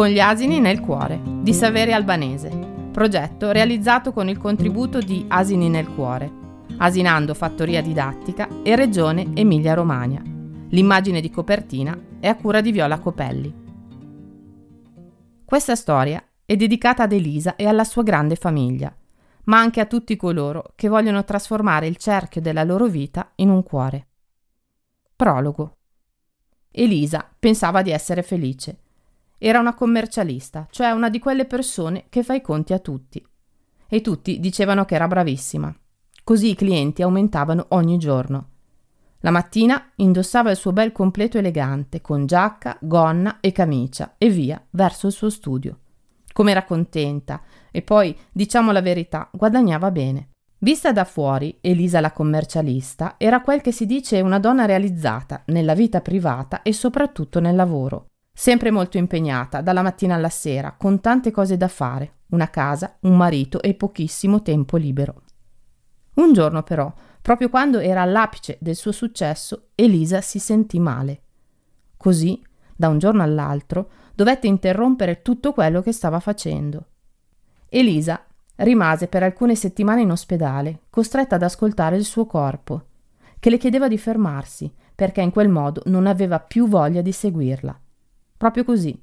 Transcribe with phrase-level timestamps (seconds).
[0.00, 2.48] Con gli asini nel cuore di Saveria Albanese,
[2.90, 6.32] progetto realizzato con il contributo di Asini nel Cuore,
[6.78, 10.22] Asinando Fattoria Didattica e Regione Emilia-Romagna.
[10.70, 13.54] L'immagine di copertina è a cura di Viola Copelli.
[15.44, 18.96] Questa storia è dedicata ad Elisa e alla sua grande famiglia,
[19.44, 23.62] ma anche a tutti coloro che vogliono trasformare il cerchio della loro vita in un
[23.62, 24.06] cuore.
[25.14, 25.76] Prologo.
[26.70, 28.78] Elisa pensava di essere felice
[29.42, 33.26] era una commercialista, cioè una di quelle persone che fa i conti a tutti.
[33.88, 35.74] E tutti dicevano che era bravissima.
[36.22, 38.48] Così i clienti aumentavano ogni giorno.
[39.20, 44.62] La mattina indossava il suo bel completo elegante, con giacca, gonna e camicia, e via,
[44.70, 45.78] verso il suo studio.
[46.32, 50.28] Com'era contenta, e poi, diciamo la verità, guadagnava bene.
[50.58, 55.72] Vista da fuori, Elisa la commercialista era quel che si dice una donna realizzata nella
[55.72, 58.09] vita privata e soprattutto nel lavoro.
[58.40, 63.14] Sempre molto impegnata, dalla mattina alla sera, con tante cose da fare, una casa, un
[63.14, 65.24] marito e pochissimo tempo libero.
[66.14, 71.20] Un giorno però, proprio quando era all'apice del suo successo, Elisa si sentì male.
[71.98, 72.42] Così,
[72.74, 76.86] da un giorno all'altro, dovette interrompere tutto quello che stava facendo.
[77.68, 78.24] Elisa
[78.56, 82.86] rimase per alcune settimane in ospedale, costretta ad ascoltare il suo corpo,
[83.38, 87.78] che le chiedeva di fermarsi, perché in quel modo non aveva più voglia di seguirla.
[88.40, 88.98] Proprio così.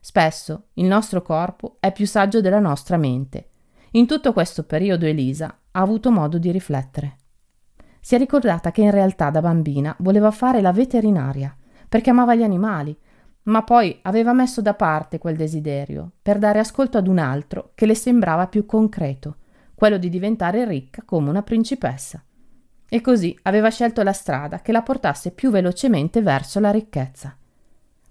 [0.00, 3.50] Spesso il nostro corpo è più saggio della nostra mente.
[3.92, 7.18] In tutto questo periodo Elisa ha avuto modo di riflettere.
[8.00, 11.56] Si è ricordata che in realtà da bambina voleva fare la veterinaria,
[11.88, 12.98] perché amava gli animali,
[13.44, 17.86] ma poi aveva messo da parte quel desiderio per dare ascolto ad un altro che
[17.86, 19.36] le sembrava più concreto,
[19.76, 22.20] quello di diventare ricca come una principessa.
[22.88, 27.36] E così aveva scelto la strada che la portasse più velocemente verso la ricchezza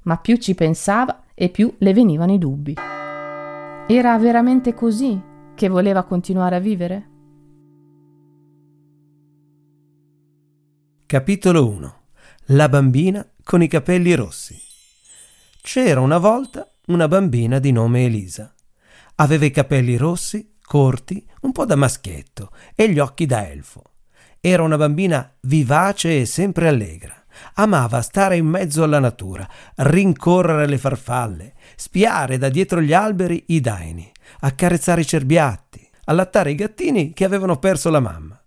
[0.03, 2.75] ma più ci pensava e più le venivano i dubbi.
[3.87, 5.19] Era veramente così
[5.55, 7.09] che voleva continuare a vivere?
[11.05, 11.95] Capitolo 1
[12.45, 14.57] La bambina con i capelli rossi.
[15.61, 18.53] C'era una volta una bambina di nome Elisa.
[19.15, 23.83] Aveva i capelli rossi, corti, un po' da maschietto e gli occhi da elfo.
[24.39, 27.20] Era una bambina vivace e sempre allegra.
[27.55, 33.59] Amava stare in mezzo alla natura, rincorrere le farfalle, spiare da dietro gli alberi i
[33.59, 34.11] daini,
[34.41, 38.39] accarezzare i cerbiatti, allattare i gattini che avevano perso la mamma.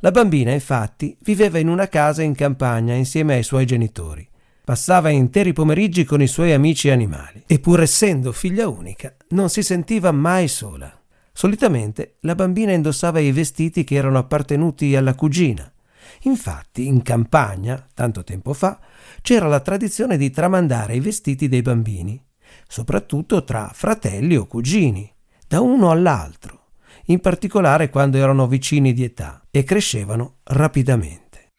[0.00, 4.26] La bambina, infatti, viveva in una casa in campagna insieme ai suoi genitori.
[4.64, 9.62] Passava interi pomeriggi con i suoi amici animali e pur essendo figlia unica non si
[9.62, 10.90] sentiva mai sola.
[11.32, 15.70] Solitamente la bambina indossava i vestiti che erano appartenuti alla cugina
[16.24, 18.78] Infatti, in campagna, tanto tempo fa,
[19.22, 22.22] c'era la tradizione di tramandare i vestiti dei bambini,
[22.68, 25.10] soprattutto tra fratelli o cugini,
[25.48, 26.72] da uno all'altro,
[27.06, 31.52] in particolare quando erano vicini di età e crescevano rapidamente.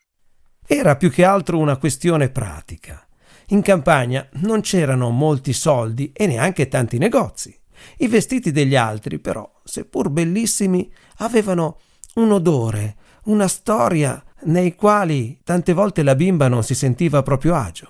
[0.65, 3.05] Era più che altro una questione pratica.
[3.47, 7.53] In campagna non c'erano molti soldi e neanche tanti negozi.
[7.97, 11.79] I vestiti degli altri, però, seppur bellissimi, avevano
[12.15, 17.89] un odore, una storia nei quali tante volte la bimba non si sentiva proprio agio.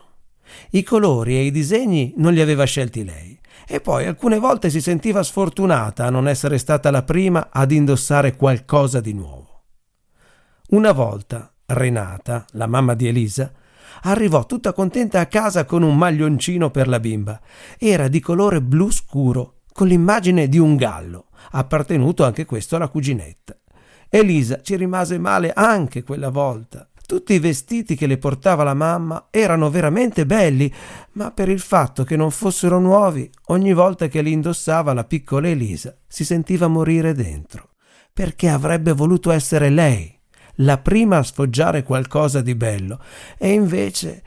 [0.71, 4.81] I colori e i disegni non li aveva scelti lei e poi alcune volte si
[4.81, 9.63] sentiva sfortunata a non essere stata la prima ad indossare qualcosa di nuovo.
[10.69, 13.51] Una volta Renata, la mamma di Elisa,
[14.03, 17.39] arrivò tutta contenta a casa con un maglioncino per la bimba.
[17.77, 23.60] Era di colore blu scuro, con l'immagine di un gallo, appartenuto anche questo alla cuginetta.
[24.13, 26.85] Elisa ci rimase male anche quella volta.
[27.05, 30.69] Tutti i vestiti che le portava la mamma erano veramente belli,
[31.13, 35.47] ma per il fatto che non fossero nuovi, ogni volta che li indossava la piccola
[35.47, 37.69] Elisa si sentiva morire dentro,
[38.11, 40.13] perché avrebbe voluto essere lei,
[40.55, 42.99] la prima a sfoggiare qualcosa di bello,
[43.37, 44.23] e invece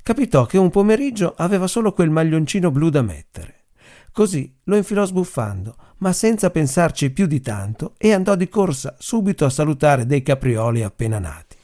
[0.00, 3.61] capitò che un pomeriggio aveva solo quel maglioncino blu da mettere.
[4.12, 9.46] Così lo infilò sbuffando, ma senza pensarci più di tanto, e andò di corsa subito
[9.46, 11.56] a salutare dei caprioli appena nati.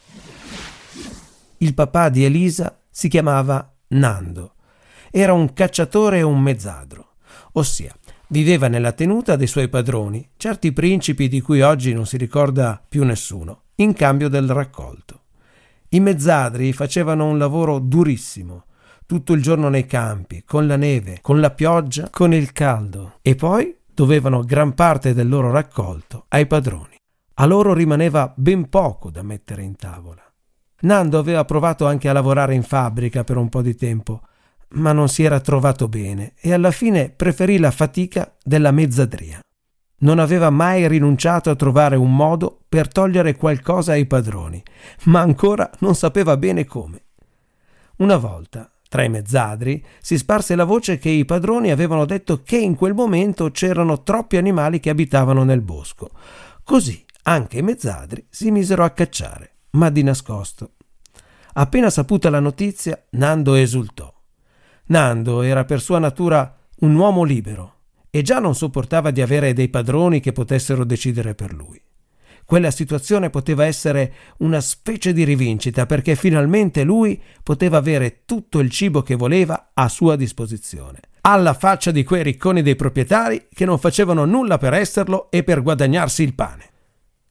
[1.58, 4.54] Il papà di Elisa si chiamava Nando.
[5.10, 7.16] Era un cacciatore e un mezzadro,
[7.52, 7.94] ossia
[8.28, 13.04] viveva nella tenuta dei suoi padroni, certi principi di cui oggi non si ricorda più
[13.04, 15.22] nessuno, in cambio del raccolto.
[15.90, 18.64] I mezzadri facevano un lavoro durissimo,
[19.08, 23.36] tutto il giorno nei campi, con la neve, con la pioggia, con il caldo, e
[23.36, 26.94] poi dovevano gran parte del loro raccolto ai padroni.
[27.36, 30.22] A loro rimaneva ben poco da mettere in tavola.
[30.80, 34.20] Nando aveva provato anche a lavorare in fabbrica per un po' di tempo,
[34.72, 39.40] ma non si era trovato bene e alla fine preferì la fatica della mezzadria.
[40.00, 44.62] Non aveva mai rinunciato a trovare un modo per togliere qualcosa ai padroni,
[45.04, 47.04] ma ancora non sapeva bene come.
[47.96, 52.56] Una volta, tra i mezzadri, si sparse la voce che i padroni avevano detto che
[52.56, 56.10] in quel momento c'erano troppi animali che abitavano nel bosco.
[56.64, 60.72] Così anche i mezzadri si misero a cacciare, ma di nascosto.
[61.54, 64.12] Appena saputa la notizia, Nando esultò.
[64.86, 67.74] Nando era per sua natura un uomo libero
[68.10, 71.80] e già non sopportava di avere dei padroni che potessero decidere per lui.
[72.48, 78.70] Quella situazione poteva essere una specie di rivincita perché finalmente lui poteva avere tutto il
[78.70, 83.78] cibo che voleva a sua disposizione, alla faccia di quei ricconi dei proprietari che non
[83.78, 86.70] facevano nulla per esserlo e per guadagnarsi il pane.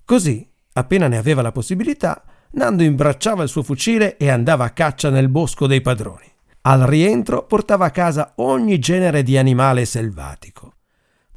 [0.06, 5.10] Così, appena ne aveva la possibilità, Nando imbracciava il suo fucile e andava a caccia
[5.10, 6.32] nel bosco dei padroni.
[6.62, 10.74] Al rientro portava a casa ogni genere di animale selvatico.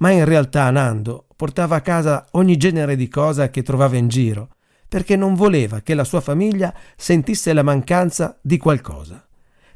[0.00, 4.50] Ma in realtà Nando portava a casa ogni genere di cosa che trovava in giro,
[4.88, 9.26] perché non voleva che la sua famiglia sentisse la mancanza di qualcosa.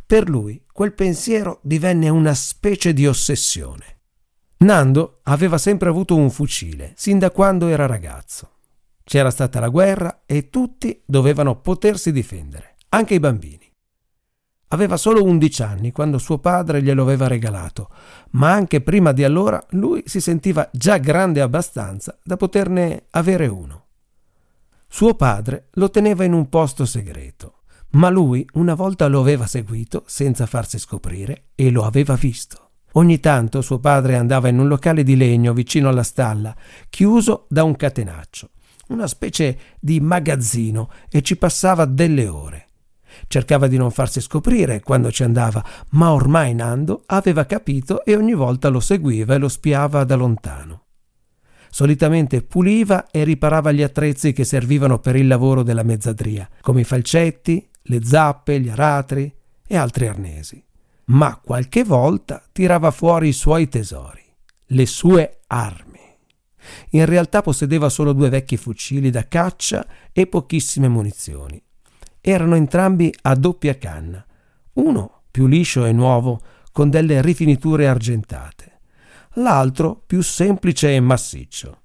[0.07, 4.01] Per lui quel pensiero divenne una specie di ossessione.
[4.59, 8.51] Nando aveva sempre avuto un fucile, sin da quando era ragazzo.
[9.05, 13.64] C'era stata la guerra e tutti dovevano potersi difendere, anche i bambini.
[14.69, 17.91] Aveva solo 11 anni quando suo padre glielo aveva regalato,
[18.31, 23.87] ma anche prima di allora lui si sentiva già grande abbastanza da poterne avere uno.
[24.89, 30.03] Suo padre lo teneva in un posto segreto, ma lui una volta lo aveva seguito
[30.07, 32.71] senza farsi scoprire e lo aveva visto.
[32.93, 36.55] Ogni tanto suo padre andava in un locale di legno vicino alla stalla,
[36.89, 38.51] chiuso da un catenaccio
[38.89, 42.64] una specie di magazzino e ci passava delle ore.
[43.27, 48.35] Cercava di non farsi scoprire quando ci andava, ma ormai Nando aveva capito e ogni
[48.35, 50.83] volta lo seguiva e lo spiava da lontano.
[51.71, 56.85] Solitamente puliva e riparava gli attrezzi che servivano per il lavoro della mezzadria, come i
[56.85, 59.35] falcetti, le zappe, gli aratri
[59.67, 60.65] e altri arnesi.
[61.07, 64.23] Ma qualche volta tirava fuori i suoi tesori,
[64.67, 66.01] le sue armi.
[66.91, 71.61] In realtà possedeva solo due vecchi fucili da caccia e pochissime munizioni.
[72.27, 74.25] Erano entrambi a doppia canna,
[74.75, 76.41] uno più liscio e nuovo,
[76.73, 78.81] con delle rifiniture argentate,
[79.35, 81.83] l'altro più semplice e massiccio.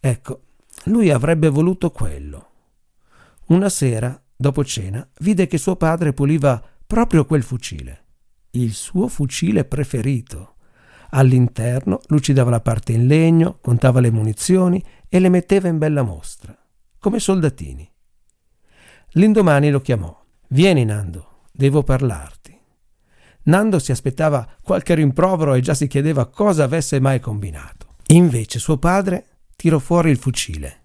[0.00, 0.40] Ecco,
[0.84, 2.52] lui avrebbe voluto quello.
[3.48, 8.04] Una sera, dopo cena, vide che suo padre puliva proprio quel fucile,
[8.52, 10.54] il suo fucile preferito.
[11.10, 16.56] All'interno lucidava la parte in legno, contava le munizioni e le metteva in bella mostra,
[16.98, 17.92] come soldatini.
[19.16, 20.16] L'indomani lo chiamò.
[20.48, 22.58] Vieni, Nando, devo parlarti.
[23.44, 27.96] Nando si aspettava qualche rimprovero e già si chiedeva cosa avesse mai combinato.
[28.08, 30.82] Invece suo padre tirò fuori il fucile,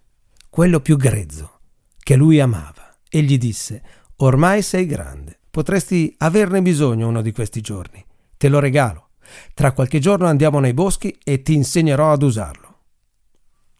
[0.48, 1.60] quello più grezzo,
[1.98, 3.82] che lui amava, e gli disse:
[4.16, 8.04] Ormai sei grande, potresti averne bisogno uno di questi giorni.
[8.36, 9.08] Te lo regalo.
[9.54, 12.78] Tra qualche giorno andiamo nei boschi e ti insegnerò ad usarlo.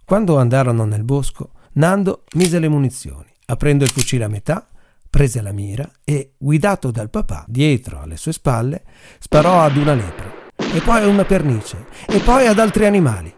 [0.05, 4.67] Quando andarono nel bosco, Nando mise le munizioni, aprendo il fucile a metà,
[5.09, 8.85] prese la mira e, guidato dal papà dietro alle sue spalle,
[9.19, 13.35] sparò ad una lepre, e poi a una pernice, e poi ad altri animali.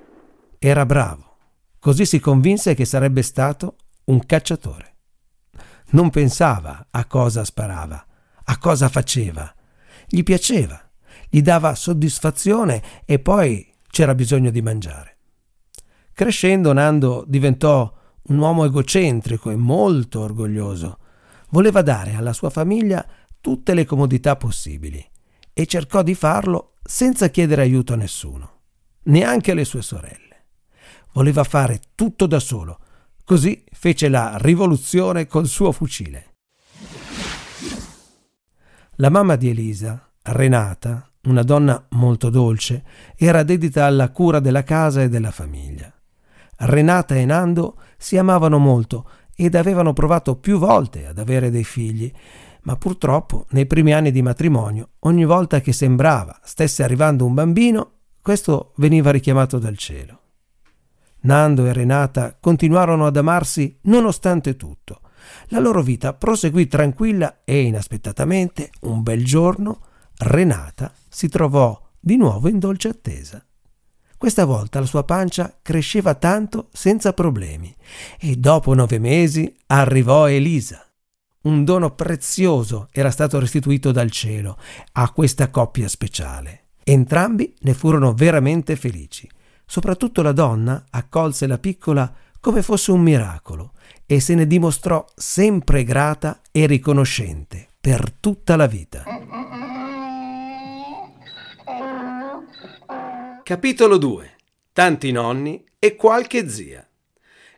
[0.59, 1.37] Era bravo.
[1.79, 4.95] Così si convinse che sarebbe stato un cacciatore.
[5.91, 8.07] Non pensava a cosa sparava,
[8.45, 9.53] a cosa faceva.
[10.07, 10.81] Gli piaceva
[11.35, 15.17] gli dava soddisfazione e poi c'era bisogno di mangiare.
[16.13, 17.91] Crescendo Nando diventò
[18.25, 20.99] un uomo egocentrico e molto orgoglioso.
[21.51, 23.07] Voleva dare alla sua famiglia
[23.41, 25.05] tutte le comodità possibili
[25.53, 28.61] e cercò di farlo senza chiedere aiuto a nessuno,
[29.05, 30.47] neanche alle sue sorelle.
[31.13, 32.79] Voleva fare tutto da solo,
[33.25, 36.35] così fece la rivoluzione col suo fucile.
[38.97, 42.85] La mamma di Elisa, Renata, una donna molto dolce,
[43.17, 45.93] era dedita alla cura della casa e della famiglia.
[46.65, 52.11] Renata e Nando si amavano molto ed avevano provato più volte ad avere dei figli,
[52.63, 57.91] ma purtroppo nei primi anni di matrimonio, ogni volta che sembrava stesse arrivando un bambino,
[58.21, 60.21] questo veniva richiamato dal cielo.
[61.23, 65.01] Nando e Renata continuarono ad amarsi nonostante tutto.
[65.47, 69.81] La loro vita proseguì tranquilla e inaspettatamente, un bel giorno,
[70.19, 73.45] Renata si trovò di nuovo in dolce attesa.
[74.23, 77.75] Questa volta la sua pancia cresceva tanto senza problemi
[78.21, 80.87] e dopo nove mesi arrivò Elisa.
[81.41, 84.59] Un dono prezioso era stato restituito dal cielo
[84.93, 86.67] a questa coppia speciale.
[86.85, 89.29] Entrambi ne furono veramente felici.
[89.67, 93.73] Soprattutto la donna accolse la piccola come fosse un miracolo
[94.07, 99.03] e se ne dimostrò sempre grata e riconoscente per tutta la vita.
[103.45, 104.37] Capitolo 2
[104.73, 106.89] Tanti nonni e qualche zia.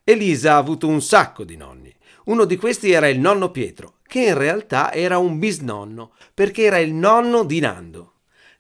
[0.03, 4.23] Elisa ha avuto un sacco di nonni uno di questi era il nonno Pietro, che
[4.23, 8.13] in realtà era un bisnonno, perché era il nonno di Nando.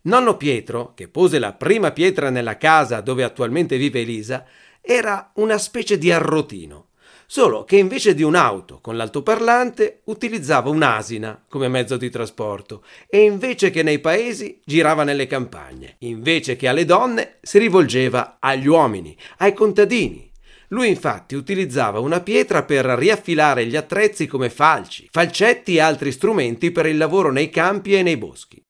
[0.02, 4.44] Nonno Pietro, che pose la prima pietra nella casa dove attualmente vive Elisa,
[4.82, 6.88] era una specie di arrotino,
[7.26, 13.70] solo che invece di un'auto con l'altoparlante utilizzava un'asina come mezzo di trasporto e invece
[13.70, 19.52] che nei paesi girava nelle campagne, invece che alle donne si rivolgeva agli uomini, ai
[19.52, 20.32] contadini,
[20.68, 26.70] lui infatti utilizzava una pietra per riaffilare gli attrezzi come falci, falcetti e altri strumenti
[26.70, 28.60] per il lavoro nei campi e nei boschi.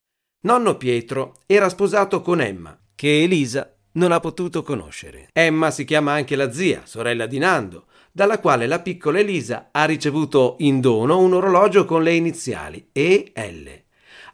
[0.43, 5.29] Nonno Pietro era sposato con Emma, che Elisa non ha potuto conoscere.
[5.33, 9.85] Emma si chiama anche la zia, sorella di Nando, dalla quale la piccola Elisa ha
[9.87, 13.69] ricevuto in dono un orologio con le iniziali E L,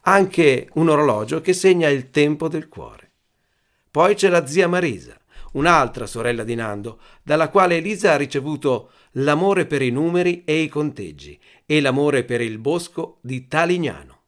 [0.02, 3.10] anche un orologio che segna il tempo del cuore.
[3.90, 5.18] Poi c'è la zia Marisa,
[5.52, 10.68] un'altra sorella di Nando, dalla quale Elisa ha ricevuto l'amore per i numeri e i
[10.68, 14.18] conteggi e l'amore per il bosco di Talignano.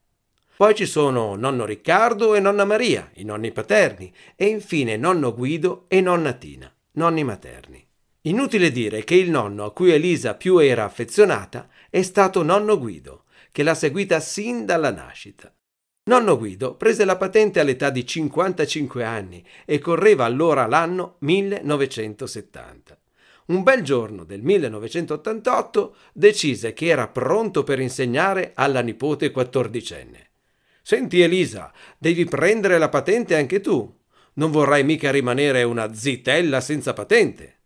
[0.57, 5.85] Poi ci sono nonno Riccardo e nonna Maria, i nonni paterni, e infine nonno Guido
[5.89, 7.82] e nonna Tina, nonni materni.
[8.23, 13.25] Inutile dire che il nonno a cui Elisa più era affezionata è stato nonno Guido,
[13.51, 15.53] che l'ha seguita sin dalla nascita.
[16.05, 22.97] Nonno Guido prese la patente all'età di 55 anni e correva allora l'anno 1970.
[23.47, 30.31] Un bel giorno del 1988 decise che era pronto per insegnare alla nipote quattordicenne.
[30.81, 33.93] Senti Elisa, devi prendere la patente anche tu.
[34.35, 37.62] Non vorrai mica rimanere una zitella senza patente.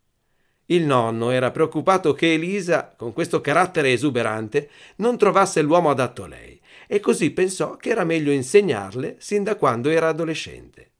[0.66, 6.28] Il nonno era preoccupato che Elisa, con questo carattere esuberante, non trovasse l'uomo adatto a
[6.28, 10.90] lei e così pensò che era meglio insegnarle sin da quando era adolescente.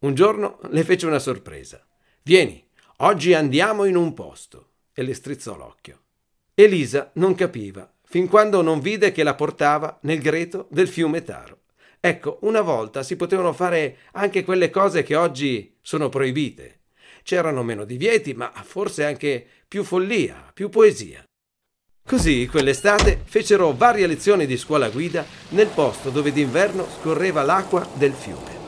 [0.00, 1.84] Un giorno le fece una sorpresa.
[2.22, 2.62] Vieni,
[2.98, 4.68] oggi andiamo in un posto.
[4.92, 6.00] E le strizzò l'occhio.
[6.54, 11.60] Elisa non capiva, fin quando non vide che la portava nel greto del fiume Taro.
[12.00, 16.79] Ecco, una volta si potevano fare anche quelle cose che oggi sono proibite.
[17.22, 21.22] C'erano meno divieti, ma forse anche più follia, più poesia.
[22.06, 28.12] Così, quell'estate, fecero varie lezioni di scuola guida nel posto dove d'inverno scorreva l'acqua del
[28.12, 28.58] fiume.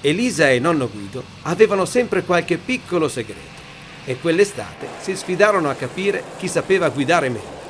[0.00, 3.60] Elisa e nonno Guido avevano sempre qualche piccolo segreto
[4.04, 7.60] e quell'estate si sfidarono a capire chi sapeva guidare meglio.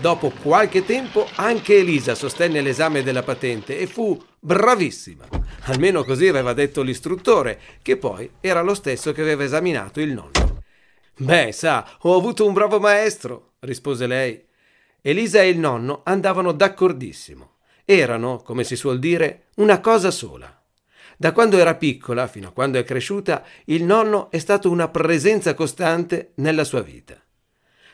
[0.00, 5.33] Dopo qualche tempo anche Elisa sostenne l'esame della patente e fu bravissima.
[5.66, 10.62] Almeno così aveva detto l'istruttore, che poi era lo stesso che aveva esaminato il nonno.
[11.16, 14.44] Beh, sa, ho avuto un bravo maestro, rispose lei.
[15.00, 17.52] Elisa e il nonno andavano d'accordissimo.
[17.86, 20.54] Erano, come si suol dire, una cosa sola.
[21.16, 25.54] Da quando era piccola fino a quando è cresciuta, il nonno è stato una presenza
[25.54, 27.18] costante nella sua vita.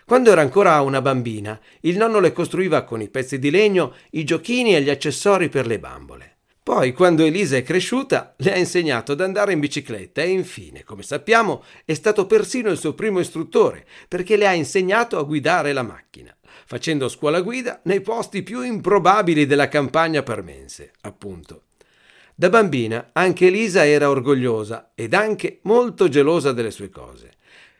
[0.05, 4.25] Quando era ancora una bambina, il nonno le costruiva con i pezzi di legno i
[4.25, 6.30] giochini e gli accessori per le bambole.
[6.71, 11.03] Poi, quando Elisa è cresciuta, le ha insegnato ad andare in bicicletta e infine, come
[11.03, 15.83] sappiamo, è stato persino il suo primo istruttore, perché le ha insegnato a guidare la
[15.83, 16.33] macchina,
[16.67, 21.63] facendo scuola guida nei posti più improbabili della campagna parmense, appunto.
[22.37, 27.33] Da bambina anche Elisa era orgogliosa ed anche molto gelosa delle sue cose.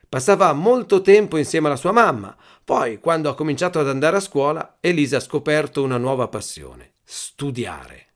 [0.09, 4.79] Passava molto tempo insieme alla sua mamma, poi, quando ha cominciato ad andare a scuola,
[4.81, 8.07] Elisa ha scoperto una nuova passione, studiare.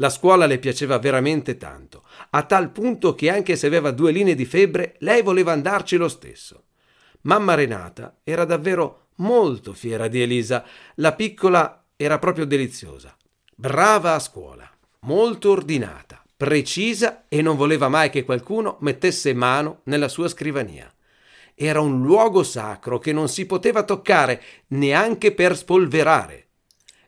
[0.00, 4.36] La scuola le piaceva veramente tanto, a tal punto che anche se aveva due linee
[4.36, 6.66] di febbre, lei voleva andarci lo stesso.
[7.22, 10.64] Mamma Renata era davvero molto fiera di Elisa.
[10.96, 13.16] La piccola era proprio deliziosa.
[13.56, 20.08] Brava a scuola, molto ordinata, precisa e non voleva mai che qualcuno mettesse mano nella
[20.08, 20.92] sua scrivania.
[21.60, 26.47] era un luogo sacro che non si poteva toccare neanche per spolverare.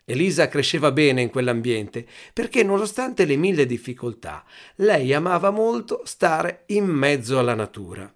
[0.05, 4.43] Elisa cresceva bene in quell'ambiente perché, nonostante le mille difficoltà,
[4.75, 8.13] lei amava molto stare in mezzo alla natura.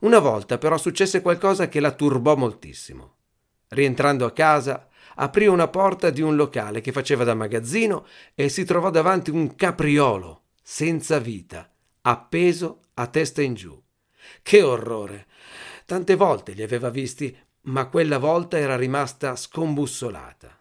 [0.00, 3.16] Una volta però successe qualcosa che la turbò moltissimo.
[3.68, 8.64] Rientrando a casa, aprì una porta di un locale che faceva da magazzino e si
[8.64, 11.70] trovò davanti un capriolo senza vita,
[12.02, 13.80] appeso a testa in giù.
[14.42, 15.26] Che orrore!
[15.86, 20.58] Tante volte li aveva visti, ma quella volta era rimasta scombussolata.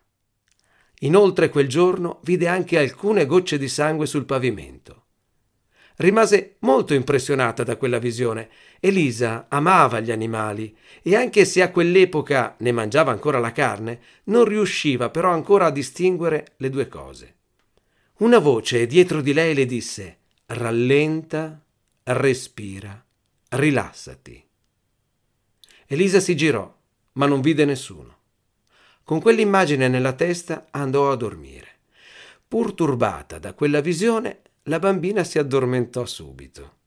[1.04, 5.02] Inoltre quel giorno vide anche alcune gocce di sangue sul pavimento.
[5.98, 8.50] Rimase molto impressionata da quella visione.
[8.80, 14.46] Elisa amava gli animali e anche se a quell'epoca ne mangiava ancora la carne, non
[14.46, 17.36] riusciva però ancora a distinguere le due cose.
[18.18, 21.62] Una voce dietro di lei le disse rallenta,
[22.04, 23.04] respira,
[23.50, 24.46] rilassati.
[25.88, 26.74] Elisa si girò,
[27.14, 28.13] ma non vide nessuno.
[29.04, 31.68] Con quell'immagine nella testa andò a dormire.
[32.48, 36.78] Pur turbata da quella visione, la bambina si addormentò subito.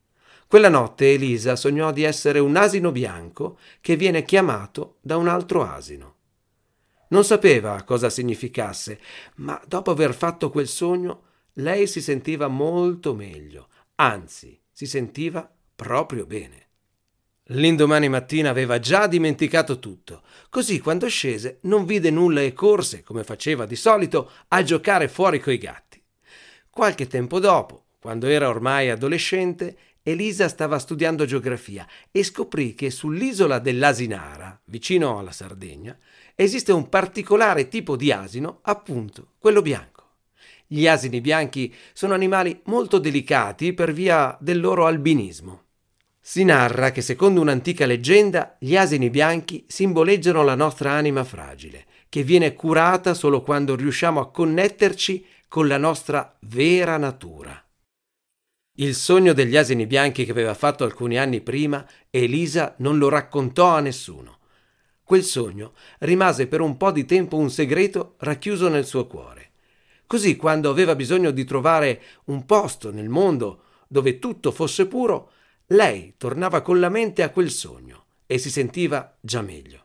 [0.47, 5.63] Quella notte Elisa sognò di essere un asino bianco che viene chiamato da un altro
[5.63, 6.15] asino.
[7.09, 8.99] Non sapeva cosa significasse,
[9.37, 11.23] ma dopo aver fatto quel sogno
[11.55, 16.66] lei si sentiva molto meglio, anzi si sentiva proprio bene.
[17.51, 23.23] L'indomani mattina aveva già dimenticato tutto, così quando scese non vide nulla e corse, come
[23.23, 26.03] faceva di solito, a giocare fuori coi gatti.
[26.69, 33.61] Qualche tempo dopo, quando era ormai adolescente, Elisa stava studiando geografia e scoprì che sull'isola
[33.61, 35.97] dell'Asinara, vicino alla Sardegna,
[36.35, 40.15] esiste un particolare tipo di asino, appunto quello bianco.
[40.67, 45.66] Gli asini bianchi sono animali molto delicati per via del loro albinismo.
[46.29, 52.25] Si narra che secondo un'antica leggenda gli asini bianchi simboleggiano la nostra anima fragile, che
[52.25, 57.65] viene curata solo quando riusciamo a connetterci con la nostra vera natura.
[58.79, 63.69] Il sogno degli asini bianchi che aveva fatto alcuni anni prima, Elisa non lo raccontò
[63.69, 64.39] a nessuno.
[65.05, 69.53] Quel sogno rimase per un po' di tempo un segreto racchiuso nel suo cuore.
[70.09, 75.31] Così quando aveva bisogno di trovare un posto nel mondo dove tutto fosse puro,
[75.69, 79.85] lei tornava con la mente a quel sogno e si sentiva già meglio.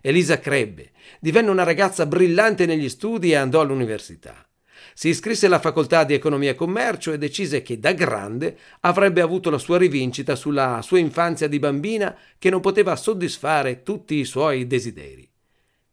[0.00, 4.46] Elisa crebbe, divenne una ragazza brillante negli studi e andò all'università.
[4.94, 9.50] Si iscrisse alla facoltà di economia e commercio e decise che da grande avrebbe avuto
[9.50, 14.66] la sua rivincita sulla sua infanzia di bambina che non poteva soddisfare tutti i suoi
[14.66, 15.28] desideri.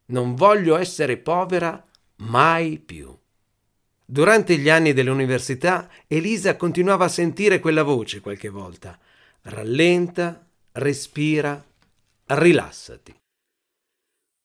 [0.06, 1.86] Non voglio essere povera
[2.18, 3.16] mai più.
[4.06, 9.00] Durante gli anni dell'università Elisa continuava a sentire quella voce qualche volta.
[9.44, 11.64] Rallenta, respira,
[12.26, 13.16] rilassati.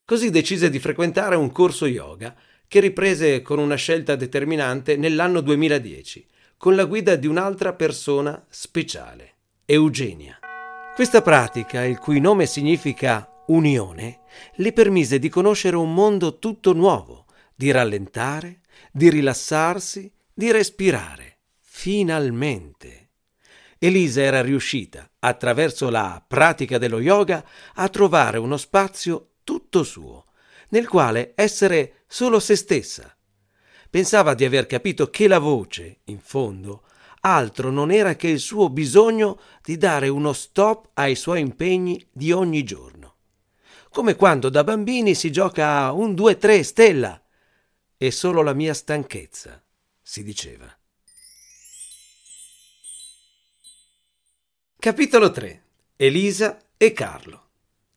[0.05, 2.35] Così decise di frequentare un corso yoga
[2.69, 9.35] che riprese con una scelta determinante nell'anno 2010, con la guida di un'altra persona speciale,
[9.65, 10.39] Eugenia.
[10.95, 14.21] Questa pratica, il cui nome significa unione,
[14.57, 18.61] le permise di conoscere un mondo tutto nuovo, di rallentare,
[18.93, 21.39] di rilassarsi, di respirare.
[21.61, 23.11] Finalmente.
[23.79, 30.25] Elisa era riuscita, attraverso la pratica dello yoga, a trovare uno spazio tutto suo,
[30.71, 33.17] nel quale essere solo se stessa.
[33.89, 36.83] Pensava di aver capito che la voce, in fondo,
[37.21, 42.33] altro non era che il suo bisogno di dare uno stop ai suoi impegni di
[42.33, 43.15] ogni giorno.
[43.91, 47.23] Come quando da bambini si gioca a un 2-3 stella
[47.99, 49.61] è solo la mia stanchezza,
[50.01, 50.73] si diceva.
[54.79, 55.63] Capitolo 3.
[55.97, 57.47] Elisa e Carlo.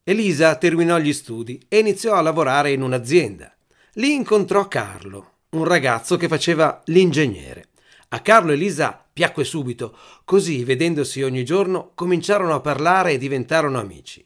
[0.03, 3.55] Elisa terminò gli studi e iniziò a lavorare in un'azienda.
[3.93, 7.67] Lì incontrò Carlo, un ragazzo che faceva l'ingegnere.
[8.09, 14.25] A Carlo Elisa piacque subito, così, vedendosi ogni giorno, cominciarono a parlare e diventarono amici.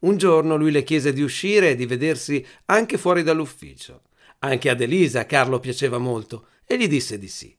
[0.00, 4.02] Un giorno lui le chiese di uscire e di vedersi anche fuori dall'ufficio.
[4.40, 7.54] Anche ad Elisa Carlo piaceva molto e gli disse di sì.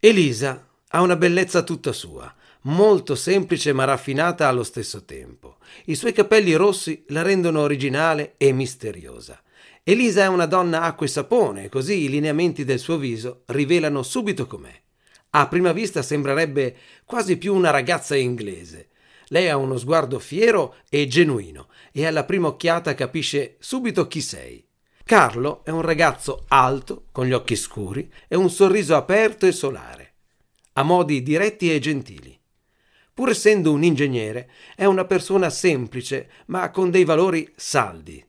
[0.00, 5.58] Elisa ha una bellezza tutta sua, molto semplice ma raffinata allo stesso tempo.
[5.86, 9.42] I suoi capelli rossi la rendono originale e misteriosa.
[9.82, 14.46] Elisa è una donna acqua e sapone, così i lineamenti del suo viso rivelano subito
[14.46, 14.82] com'è.
[15.30, 18.88] A prima vista sembrerebbe quasi più una ragazza inglese.
[19.28, 24.67] Lei ha uno sguardo fiero e genuino e alla prima occhiata capisce subito chi sei.
[25.08, 30.12] Carlo è un ragazzo alto, con gli occhi scuri e un sorriso aperto e solare.
[30.74, 32.38] Ha modi diretti e gentili.
[33.14, 38.22] pur essendo un ingegnere, è una persona semplice, ma con dei valori saldi.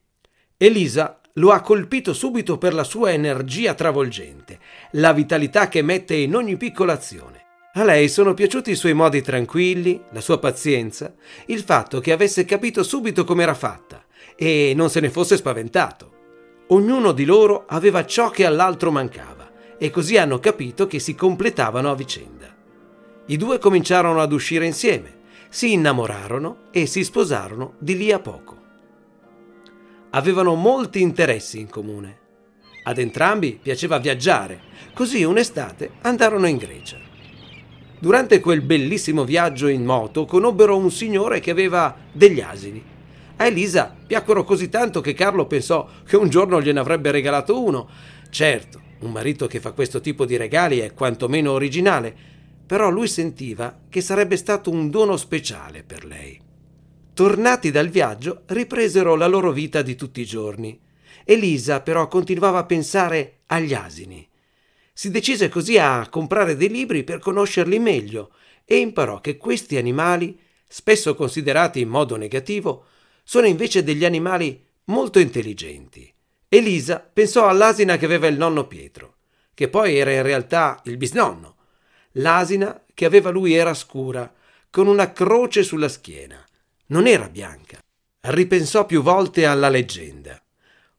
[0.56, 4.58] Elisa lo ha colpito subito per la sua energia travolgente,
[4.92, 7.44] la vitalità che mette in ogni piccola azione.
[7.74, 11.13] A lei sono piaciuti i suoi modi tranquilli, la sua pazienza,
[11.48, 14.06] il fatto che avesse capito subito com'era fatta
[14.38, 16.18] e non se ne fosse spaventato.
[16.71, 21.89] Ognuno di loro aveva ciò che all'altro mancava e così hanno capito che si completavano
[21.89, 22.55] a vicenda.
[23.25, 25.17] I due cominciarono ad uscire insieme,
[25.49, 28.58] si innamorarono e si sposarono di lì a poco.
[30.12, 32.17] Avevano molti interessi in comune.
[32.84, 34.62] Ad entrambi piaceva viaggiare,
[34.93, 36.97] così un'estate andarono in Grecia.
[37.97, 42.97] Durante quel bellissimo viaggio in moto conobbero un signore che aveva degli asini.
[43.39, 47.89] A Elisa piacquero così tanto che Carlo pensò che un giorno gliene avrebbe regalato uno.
[48.30, 52.13] Certo, un marito che fa questo tipo di regali è quantomeno originale,
[52.65, 56.38] però lui sentiva che sarebbe stato un dono speciale per lei.
[57.13, 60.78] Tornati dal viaggio, ripresero la loro vita di tutti i giorni.
[61.23, 64.28] Elisa però continuava a pensare agli asini.
[64.91, 68.32] Si decise così a comprare dei libri per conoscerli meglio
[68.65, 72.84] e imparò che questi animali, spesso considerati in modo negativo,
[73.30, 76.12] sono invece degli animali molto intelligenti.
[76.48, 79.18] Elisa pensò all'asina che aveva il nonno Pietro,
[79.54, 81.58] che poi era in realtà il bisnonno.
[82.13, 84.34] L'asina che aveva lui era scura,
[84.72, 86.44] con una croce sulla schiena
[86.88, 87.78] non era bianca.
[88.22, 90.42] Ripensò più volte alla leggenda.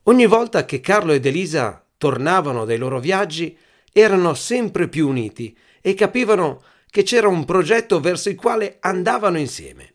[0.05, 3.59] Ogni volta che Carlo ed Elisa tornavano dai loro viaggi,
[3.93, 9.90] erano sempre più uniti e capivano che c'era un progetto verso il quale andavano insieme.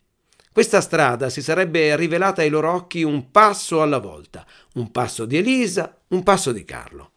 [0.55, 5.35] Questa strada si sarebbe rivelata ai loro occhi un passo alla volta, un passo di
[5.35, 7.11] Elisa, un passo di Carlo.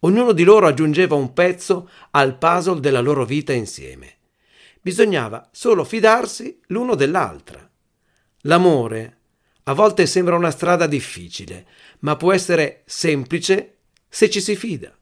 [0.00, 4.16] Ognuno di loro aggiungeva un pezzo al puzzle della loro vita insieme.
[4.82, 7.66] Bisognava solo fidarsi l'uno dell'altra.
[8.42, 9.16] L'amore
[9.62, 11.66] a volte sembra una strada difficile,
[12.00, 13.78] ma può essere semplice
[14.10, 14.94] se ci si fida.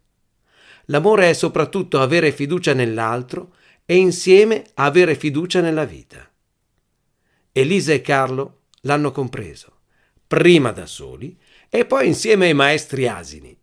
[0.85, 6.31] L'amore è soprattutto avere fiducia nell'altro e insieme avere fiducia nella vita.
[7.59, 9.79] Elisa e Carlo l'hanno compreso,
[10.27, 11.35] prima da soli
[11.71, 13.57] e poi insieme ai maestri asini.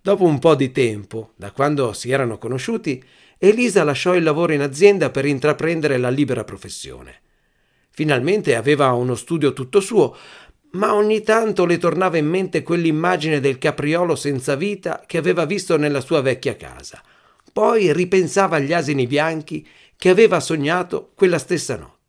[0.00, 3.04] Dopo un po' di tempo, da quando si erano conosciuti,
[3.36, 7.20] Elisa lasciò il lavoro in azienda per intraprendere la libera professione.
[7.90, 10.16] Finalmente aveva uno studio tutto suo,
[10.70, 15.76] ma ogni tanto le tornava in mente quell'immagine del capriolo senza vita che aveva visto
[15.76, 17.02] nella sua vecchia casa.
[17.52, 21.99] Poi ripensava agli asini bianchi che aveva sognato quella stessa notte.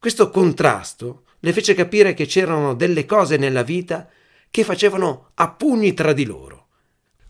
[0.00, 4.08] Questo contrasto le fece capire che c'erano delle cose nella vita
[4.50, 6.68] che facevano a pugni tra di loro.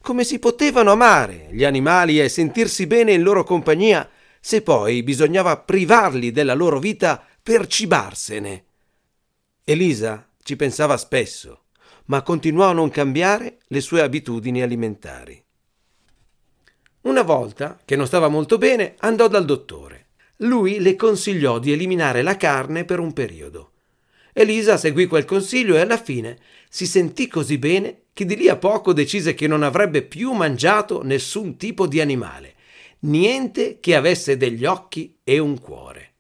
[0.01, 5.59] Come si potevano amare gli animali e sentirsi bene in loro compagnia se poi bisognava
[5.59, 8.65] privarli della loro vita per cibarsene.
[9.65, 11.65] Elisa ci pensava spesso,
[12.05, 15.43] ma continuò a non cambiare le sue abitudini alimentari.
[17.01, 20.10] Una volta, che non stava molto bene, andò dal dottore.
[20.43, 23.73] Lui le consigliò di eliminare la carne per un periodo.
[24.33, 28.57] Elisa seguì quel consiglio e alla fine si sentì così bene che di lì a
[28.57, 32.55] poco decise che non avrebbe più mangiato nessun tipo di animale,
[33.01, 36.13] niente che avesse degli occhi e un cuore.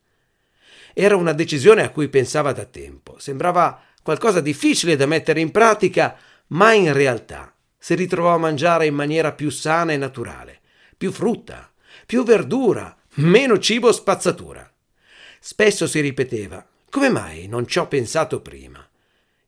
[0.93, 3.19] Era una decisione a cui pensava da tempo.
[3.19, 6.17] Sembrava qualcosa difficile da mettere in pratica,
[6.49, 10.61] ma in realtà si ritrovò a mangiare in maniera più sana e naturale,
[10.99, 11.73] più frutta,
[12.05, 14.70] più verdura, meno cibo spazzatura.
[15.40, 18.87] Spesso si ripeteva: come mai non ci ho pensato prima?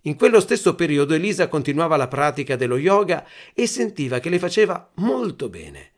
[0.03, 4.91] In quello stesso periodo Elisa continuava la pratica dello yoga e sentiva che le faceva
[4.95, 5.91] molto bene.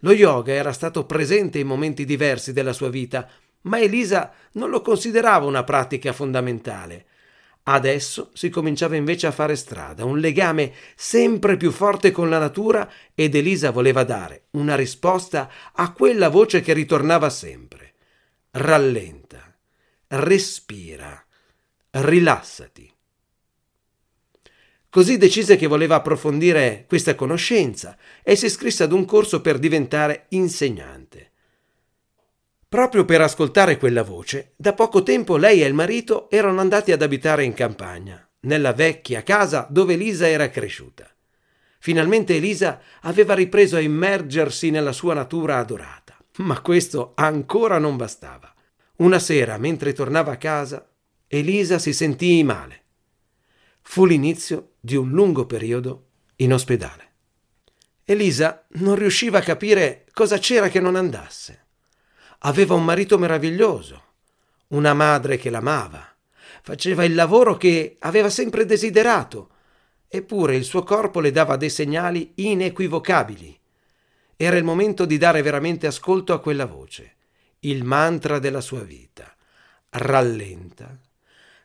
[0.00, 3.28] Lo yoga era stato presente in momenti diversi della sua vita,
[3.62, 7.06] ma Elisa non lo considerava una pratica fondamentale.
[7.64, 12.90] Adesso si cominciava invece a fare strada, un legame sempre più forte con la natura
[13.14, 17.94] ed Elisa voleva dare una risposta a quella voce che ritornava sempre.
[18.50, 19.56] Rallenta,
[20.08, 21.24] respira,
[21.90, 22.92] rilassati.
[24.90, 30.26] Così decise che voleva approfondire questa conoscenza e si iscrisse ad un corso per diventare
[30.30, 31.01] insegnante.
[32.72, 37.02] Proprio per ascoltare quella voce, da poco tempo lei e il marito erano andati ad
[37.02, 41.06] abitare in campagna, nella vecchia casa dove Elisa era cresciuta.
[41.80, 48.50] Finalmente Elisa aveva ripreso a immergersi nella sua natura adorata, ma questo ancora non bastava.
[48.96, 50.90] Una sera, mentre tornava a casa,
[51.26, 52.84] Elisa si sentì male.
[53.82, 56.06] Fu l'inizio di un lungo periodo
[56.36, 57.10] in ospedale.
[58.02, 61.61] Elisa non riusciva a capire cosa c'era che non andasse.
[62.44, 64.02] Aveva un marito meraviglioso,
[64.68, 66.04] una madre che l'amava,
[66.62, 69.50] faceva il lavoro che aveva sempre desiderato,
[70.08, 73.58] eppure il suo corpo le dava dei segnali inequivocabili.
[74.36, 77.16] Era il momento di dare veramente ascolto a quella voce,
[77.60, 79.34] il mantra della sua vita.
[79.90, 80.98] Rallenta,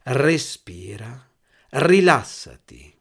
[0.04, 1.28] respira,
[1.70, 2.96] rilassati.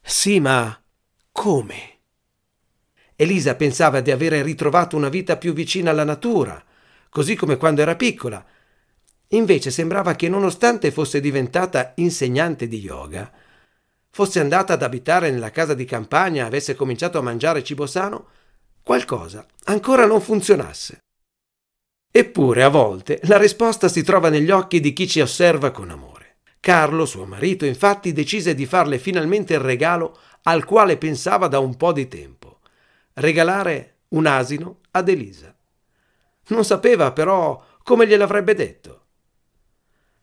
[0.00, 0.82] Sì, ma
[1.30, 1.98] come?
[3.16, 6.64] Elisa pensava di avere ritrovato una vita più vicina alla natura,
[7.12, 8.42] così come quando era piccola.
[9.28, 13.30] Invece sembrava che nonostante fosse diventata insegnante di yoga,
[14.08, 18.28] fosse andata ad abitare nella casa di campagna, avesse cominciato a mangiare cibo sano,
[18.82, 21.00] qualcosa ancora non funzionasse.
[22.10, 26.38] Eppure a volte la risposta si trova negli occhi di chi ci osserva con amore.
[26.60, 31.76] Carlo, suo marito, infatti decise di farle finalmente il regalo al quale pensava da un
[31.76, 32.60] po' di tempo.
[33.14, 35.54] Regalare un asino ad Elisa.
[36.48, 39.00] Non sapeva però come gliel'avrebbe detto.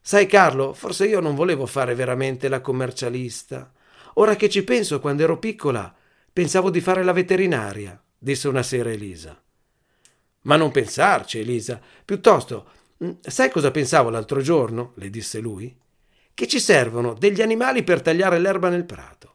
[0.02, 3.72] Sai Carlo, forse io non volevo fare veramente la commercialista.
[4.16, 5.94] Ora che ci penso, quando ero piccola,
[6.32, 9.40] pensavo di fare la veterinaria, disse una sera Elisa.
[10.42, 11.80] Ma non pensarci, Elisa.
[12.04, 12.66] Piuttosto,
[13.04, 14.94] mm, sai cosa pensavo l'altro giorno?
[14.96, 15.76] le disse lui.
[16.34, 19.34] Che ci servono degli animali per tagliare l'erba nel prato.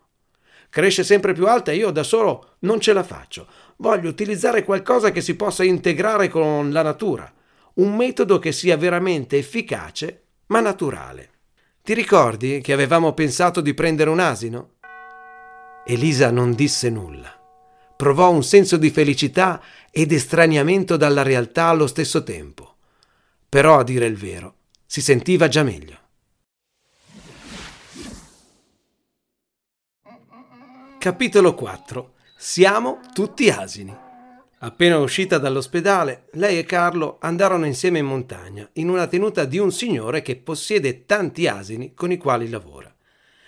[0.70, 3.46] Cresce sempre più alta e io da solo non ce la faccio.
[3.78, 7.32] Voglio utilizzare qualcosa che si possa integrare con la natura.
[7.74, 11.30] Un metodo che sia veramente efficace ma naturale.
[11.82, 14.74] Ti ricordi che avevamo pensato di prendere un asino?
[15.84, 17.38] Elisa non disse nulla.
[17.96, 19.60] Provò un senso di felicità
[19.90, 22.76] ed estraniamento dalla realtà allo stesso tempo.
[23.48, 24.56] Però, a dire il vero,
[24.86, 25.98] si sentiva già meglio.
[30.98, 33.96] Capitolo 4 Siamo tutti asini.
[34.58, 39.70] Appena uscita dall'ospedale, lei e Carlo andarono insieme in montagna, in una tenuta di un
[39.70, 42.92] signore che possiede tanti asini con i quali lavora.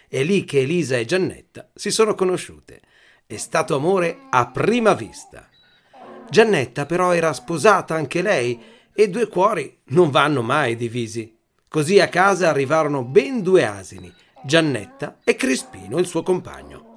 [0.09, 2.81] È lì che Elisa e Giannetta si sono conosciute.
[3.27, 5.49] È stato amore a prima vista.
[6.31, 8.62] Giannetta però era sposata anche lei
[8.94, 11.37] e due cuori non vanno mai divisi.
[11.68, 14.12] Così a casa arrivarono ben due asini,
[14.44, 16.94] Giannetta e Crispino, il suo compagno.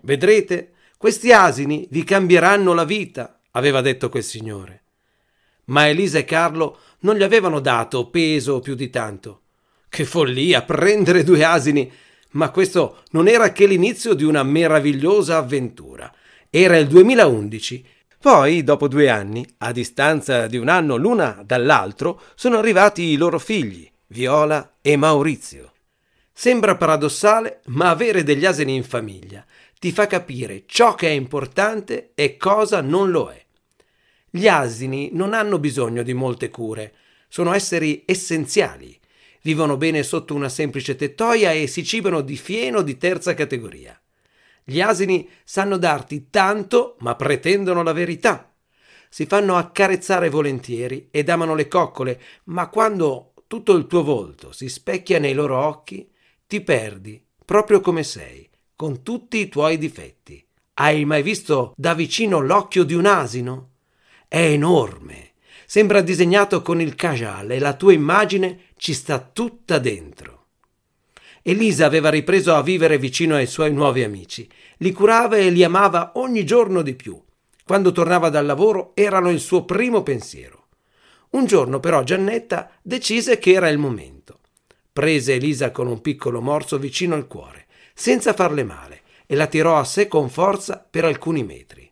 [0.00, 4.84] Vedrete, questi asini vi cambieranno la vita, aveva detto quel signore.
[5.66, 9.42] Ma Elisa e Carlo non gli avevano dato peso più di tanto.
[9.90, 11.92] Che follia prendere due asini!
[12.30, 16.10] Ma questo non era che l'inizio di una meravigliosa avventura.
[16.48, 17.86] Era il 2011.
[18.18, 23.38] Poi, dopo due anni, a distanza di un anno l'una dall'altro, sono arrivati i loro
[23.38, 25.72] figli, Viola e Maurizio.
[26.32, 29.44] Sembra paradossale, ma avere degli asini in famiglia
[29.78, 33.44] ti fa capire ciò che è importante e cosa non lo è.
[34.30, 36.94] Gli asini non hanno bisogno di molte cure,
[37.28, 38.98] sono esseri essenziali.
[39.42, 43.98] Vivono bene sotto una semplice tettoia e si cibano di fieno di terza categoria.
[44.64, 48.52] Gli asini sanno darti tanto, ma pretendono la verità.
[49.08, 54.68] Si fanno accarezzare volentieri ed amano le coccole, ma quando tutto il tuo volto si
[54.68, 56.10] specchia nei loro occhi,
[56.46, 60.44] ti perdi proprio come sei con tutti i tuoi difetti.
[60.74, 63.70] Hai mai visto da vicino l'occhio di un asino?
[64.28, 65.32] È enorme,
[65.64, 70.44] sembra disegnato con il kajal e la tua immagine ci sta tutta dentro.
[71.40, 74.46] Elisa aveva ripreso a vivere vicino ai suoi nuovi amici,
[74.78, 77.18] li curava e li amava ogni giorno di più.
[77.64, 80.66] Quando tornava dal lavoro erano il suo primo pensiero.
[81.30, 84.40] Un giorno però Giannetta decise che era il momento.
[84.92, 87.65] Prese Elisa con un piccolo morso vicino al cuore
[87.98, 91.90] senza farle male, e la tirò a sé con forza per alcuni metri.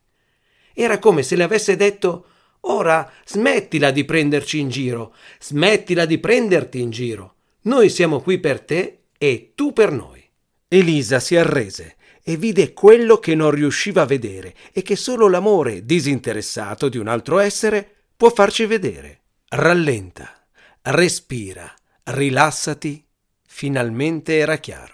[0.75, 2.27] Era come se le avesse detto
[2.67, 7.35] Ora smettila di prenderci in giro, smettila di prenderti in giro.
[7.63, 10.23] Noi siamo qui per te e tu per noi.
[10.69, 15.85] Elisa si arrese e vide quello che non riusciva a vedere e che solo l'amore
[15.85, 17.87] disinteressato di un altro essere
[18.17, 19.21] può farci vedere.
[19.49, 20.47] Rallenta,
[20.83, 21.73] respira,
[22.05, 23.05] rilassati.
[23.47, 24.94] Finalmente era chiaro.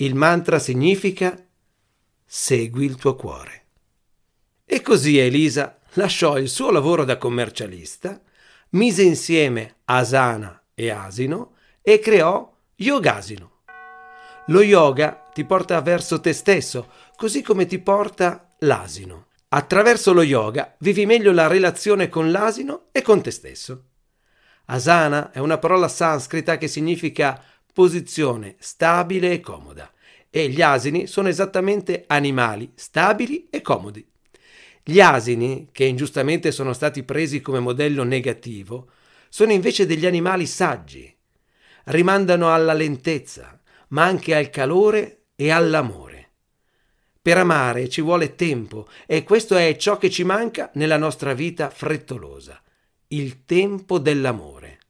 [0.00, 1.36] Il mantra significa
[2.24, 3.64] segui il tuo cuore.
[4.64, 8.20] E così Elisa lasciò il suo lavoro da commercialista,
[8.70, 13.50] mise insieme asana e asino e creò yogasino.
[14.46, 19.26] Lo yoga ti porta verso te stesso, così come ti porta l'asino.
[19.48, 23.82] Attraverso lo yoga vivi meglio la relazione con l'asino e con te stesso.
[24.66, 27.42] Asana è una parola sanscrita che significa
[27.78, 29.88] posizione stabile e comoda.
[30.30, 34.04] E gli asini sono esattamente animali stabili e comodi.
[34.82, 38.90] Gli asini, che ingiustamente sono stati presi come modello negativo,
[39.28, 41.16] sono invece degli animali saggi.
[41.84, 43.60] Rimandano alla lentezza,
[43.90, 46.30] ma anche al calore e all'amore.
[47.22, 51.70] Per amare ci vuole tempo e questo è ciò che ci manca nella nostra vita
[51.70, 52.60] frettolosa,
[53.08, 54.80] il tempo dell'amore.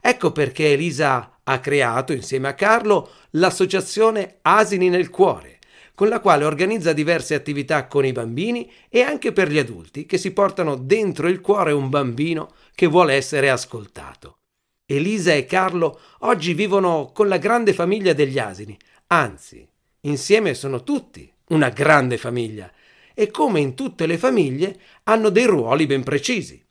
[0.00, 5.58] Ecco perché Elisa ha creato, insieme a Carlo, l'associazione Asini nel Cuore,
[5.94, 10.18] con la quale organizza diverse attività con i bambini e anche per gli adulti che
[10.18, 14.38] si portano dentro il cuore un bambino che vuole essere ascoltato.
[14.86, 18.76] Elisa e Carlo oggi vivono con la grande famiglia degli asini,
[19.08, 19.66] anzi,
[20.02, 22.70] insieme sono tutti una grande famiglia
[23.14, 26.62] e come in tutte le famiglie hanno dei ruoli ben precisi.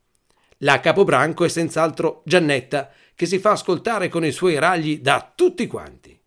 [0.60, 5.66] La capobranco è senz'altro Giannetta, che si fa ascoltare con i suoi ragli da tutti
[5.68, 6.20] quanti.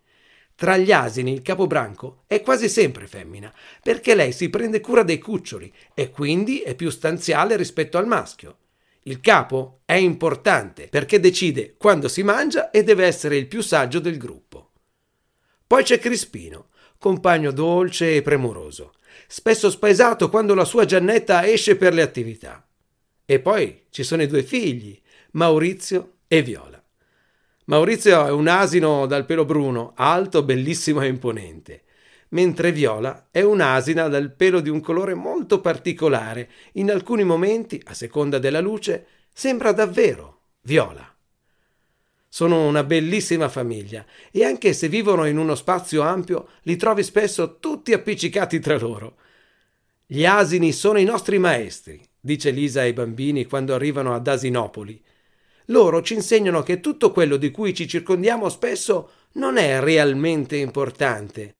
[0.55, 5.19] Tra gli asini il capobranco è quasi sempre femmina, perché lei si prende cura dei
[5.19, 8.57] cuccioli e quindi è più stanziale rispetto al maschio.
[9.03, 14.01] Il capo è importante perché decide quando si mangia e deve essere il più saggio
[14.01, 14.73] del gruppo.
[15.65, 18.95] Poi c'è Crispino, compagno dolce e premuroso,
[19.29, 22.67] spesso spaesato quando la sua Giannetta esce per le attività.
[23.25, 25.01] E poi ci sono i due figli,
[25.33, 26.78] Maurizio e Viola.
[27.69, 31.83] Maurizio è un asino dal pelo bruno, alto, bellissimo e imponente,
[32.31, 36.49] mentre Viola è un'asina dal pelo di un colore molto particolare.
[36.73, 41.15] In alcuni momenti, a seconda della luce, sembra davvero Viola.
[42.27, 47.59] Sono una bellissima famiglia e anche se vivono in uno spazio ampio, li trovi spesso
[47.59, 49.17] tutti appiccicati tra loro.
[50.07, 55.05] Gli asini sono i nostri maestri, dice Lisa ai bambini quando arrivano ad Asinopoli.
[55.71, 61.57] Loro ci insegnano che tutto quello di cui ci circondiamo spesso non è realmente importante.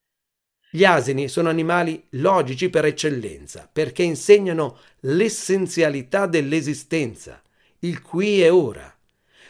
[0.71, 7.41] Gli asini sono animali logici per eccellenza, perché insegnano l'essenzialità dell'esistenza,
[7.79, 8.93] il qui e ora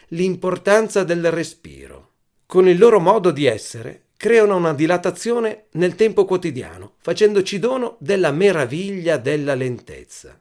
[0.09, 2.11] l'importanza del respiro.
[2.45, 8.31] Con il loro modo di essere creano una dilatazione nel tempo quotidiano, facendoci dono della
[8.31, 10.39] meraviglia della lentezza.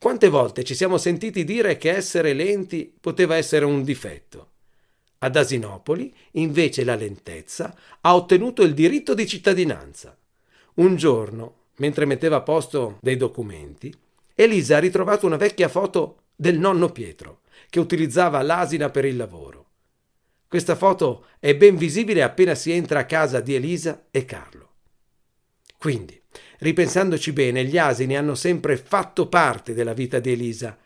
[0.00, 4.50] Quante volte ci siamo sentiti dire che essere lenti poteva essere un difetto?
[5.18, 10.16] Ad Asinopoli, invece, la lentezza ha ottenuto il diritto di cittadinanza.
[10.74, 13.92] Un giorno, mentre metteva a posto dei documenti,
[14.36, 19.66] Elisa ha ritrovato una vecchia foto del nonno Pietro che utilizzava l'asina per il lavoro.
[20.46, 24.68] Questa foto è ben visibile appena si entra a casa di Elisa e Carlo.
[25.76, 26.22] Quindi,
[26.58, 30.76] ripensandoci bene, gli asini hanno sempre fatto parte della vita di Elisa,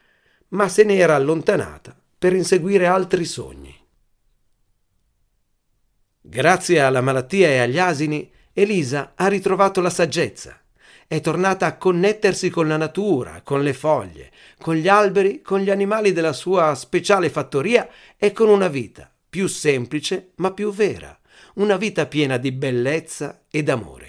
[0.48, 3.74] ma se ne era allontanata per inseguire altri sogni.
[6.20, 10.62] Grazie alla malattia e agli asini, Elisa ha ritrovato la saggezza
[11.12, 15.68] è tornata a connettersi con la natura, con le foglie, con gli alberi, con gli
[15.68, 21.14] animali della sua speciale fattoria e con una vita più semplice ma più vera,
[21.56, 24.02] una vita piena di bellezza ed amore.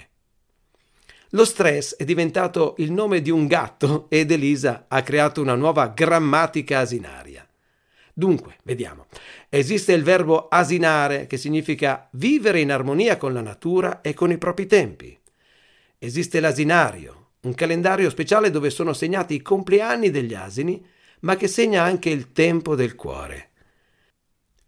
[1.34, 5.88] Lo stress è diventato il nome di un gatto ed Elisa ha creato una nuova
[5.88, 7.44] grammatica asinaria.
[8.12, 9.06] Dunque, vediamo.
[9.48, 14.38] Esiste il verbo asinare che significa vivere in armonia con la natura e con i
[14.38, 15.18] propri tempi.
[15.98, 20.86] Esiste l'asinario, un calendario speciale dove sono segnati i compleanni degli asini,
[21.20, 23.50] ma che segna anche il tempo del cuore.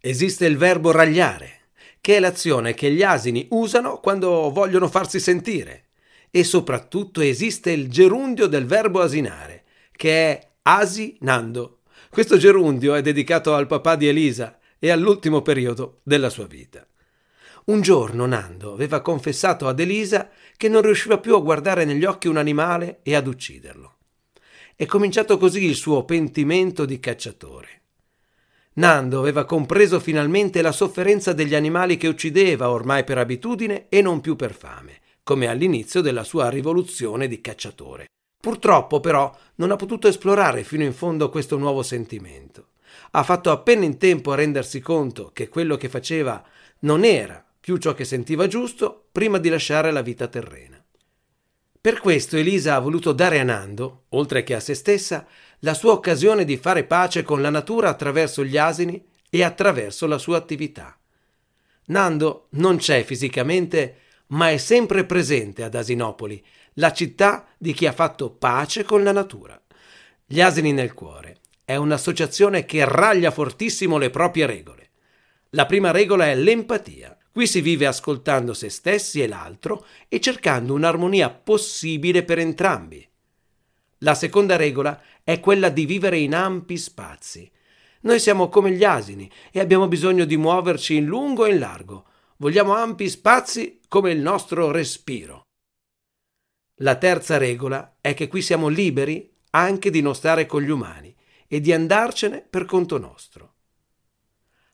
[0.01, 1.69] Esiste il verbo ragliare,
[2.01, 5.86] che è l'azione che gli asini usano quando vogliono farsi sentire.
[6.29, 11.79] E soprattutto esiste il gerundio del verbo asinare, che è asinando.
[12.09, 16.85] Questo gerundio è dedicato al papà di Elisa e all'ultimo periodo della sua vita.
[17.65, 22.27] Un giorno Nando aveva confessato ad Elisa che non riusciva più a guardare negli occhi
[22.27, 23.95] un animale e ad ucciderlo.
[24.75, 27.81] È cominciato così il suo pentimento di cacciatore.
[28.73, 34.21] Nando aveva compreso finalmente la sofferenza degli animali che uccideva ormai per abitudine e non
[34.21, 38.05] più per fame, come all'inizio della sua rivoluzione di cacciatore.
[38.41, 42.67] Purtroppo però non ha potuto esplorare fino in fondo questo nuovo sentimento.
[43.11, 46.41] Ha fatto appena in tempo a rendersi conto che quello che faceva
[46.79, 50.81] non era più ciò che sentiva giusto prima di lasciare la vita terrena.
[51.81, 55.27] Per questo Elisa ha voluto dare a Nando, oltre che a se stessa,
[55.59, 60.19] la sua occasione di fare pace con la natura attraverso gli asini e attraverso la
[60.19, 60.97] sua attività.
[61.87, 67.91] Nando non c'è fisicamente, ma è sempre presente ad Asinopoli, la città di chi ha
[67.91, 69.59] fatto pace con la natura.
[70.25, 74.89] Gli asini nel cuore è un'associazione che raglia fortissimo le proprie regole.
[75.51, 77.17] La prima regola è l'empatia.
[77.31, 83.07] Qui si vive ascoltando se stessi e l'altro e cercando un'armonia possibile per entrambi.
[83.99, 87.49] La seconda regola è quella di vivere in ampi spazi.
[88.01, 92.05] Noi siamo come gli asini e abbiamo bisogno di muoverci in lungo e in largo.
[92.39, 95.41] Vogliamo ampi spazi come il nostro respiro.
[96.81, 101.15] La terza regola è che qui siamo liberi anche di non stare con gli umani
[101.47, 103.53] e di andarcene per conto nostro.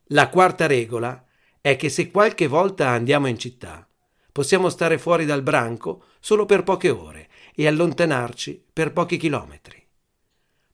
[0.07, 1.26] La quarta regola
[1.61, 3.88] è che se qualche volta andiamo in città,
[4.34, 9.82] possiamo stare fuori dal branco solo per poche ore e allontanarci per pochi chilometri.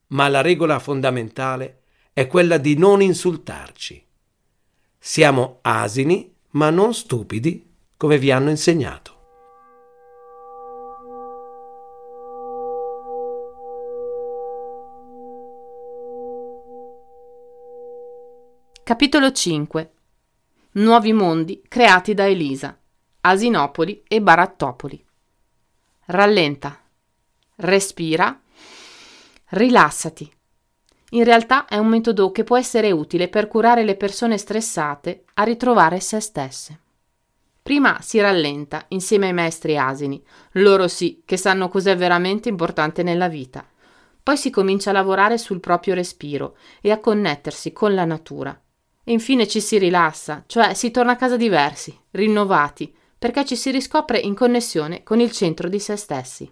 [0.07, 1.83] Ma la regola fondamentale
[2.13, 4.03] è quella di non insultarci.
[4.97, 9.17] Siamo asini, ma non stupidi, come vi hanno insegnato.
[18.83, 19.91] Capitolo 5
[20.71, 22.75] Nuovi mondi creati da Elisa,
[23.21, 25.05] Asinopoli e Barattopoli.
[26.05, 26.79] Rallenta,
[27.57, 28.41] respira,
[29.49, 30.38] rilassati.
[31.11, 35.43] In realtà è un metodo che può essere utile per curare le persone stressate a
[35.43, 36.79] ritrovare se stesse.
[37.61, 43.27] Prima si rallenta insieme ai maestri asini, loro sì che sanno cos'è veramente importante nella
[43.27, 43.67] vita.
[44.21, 48.59] Poi si comincia a lavorare sul proprio respiro e a connettersi con la natura
[49.09, 53.71] e infine ci si rilassa, cioè si torna a casa diversi, rinnovati, perché ci si
[53.71, 56.47] riscopre in connessione con il centro di se stessi.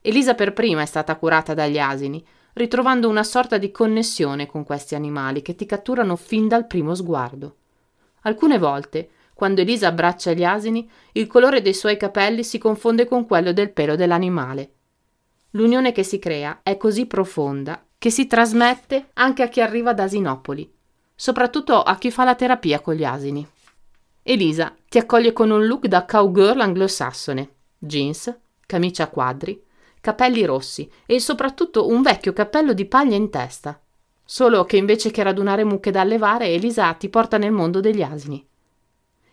[0.00, 2.24] Elisa per prima è stata curata dagli asini,
[2.54, 7.56] ritrovando una sorta di connessione con questi animali che ti catturano fin dal primo sguardo.
[8.22, 13.26] Alcune volte, quando Elisa abbraccia gli asini, il colore dei suoi capelli si confonde con
[13.26, 14.72] quello del pelo dell'animale.
[15.50, 20.04] L'unione che si crea è così profonda che si trasmette anche a chi arriva da
[20.04, 20.78] Asinopoli
[21.20, 23.46] soprattutto a chi fa la terapia con gli asini.
[24.22, 28.34] Elisa ti accoglie con un look da cowgirl anglosassone, jeans,
[28.64, 29.62] camicia a quadri,
[30.00, 33.80] capelli rossi e soprattutto un vecchio cappello di paglia in testa.
[34.24, 38.46] Solo che invece che radunare mucche da allevare, Elisa ti porta nel mondo degli asini.